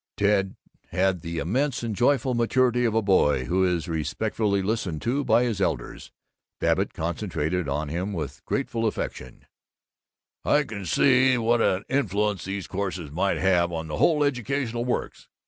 Ted 0.17 0.55
had 0.87 1.21
the 1.21 1.37
immense 1.37 1.83
and 1.83 1.95
joyful 1.95 2.33
maturity 2.33 2.85
of 2.85 2.95
a 2.95 3.03
boy 3.03 3.45
who 3.45 3.63
is 3.63 3.87
respectfully 3.87 4.63
listened 4.63 4.99
to 4.99 5.23
by 5.23 5.43
his 5.43 5.61
elders. 5.61 6.11
Babbitt 6.59 6.95
concentrated 6.95 7.69
on 7.69 7.87
him 7.89 8.11
with 8.11 8.43
grateful 8.45 8.87
affection: 8.87 9.45
"I 10.43 10.63
can 10.63 10.87
see 10.87 11.37
what 11.37 11.61
an 11.61 11.83
influence 11.87 12.45
these 12.45 12.65
courses 12.65 13.11
might 13.11 13.37
have 13.37 13.71
on 13.71 13.89
the 13.89 13.97
whole 13.97 14.23
educational 14.23 14.85
works. 14.85 15.27